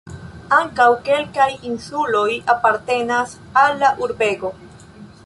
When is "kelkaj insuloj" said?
1.09-2.25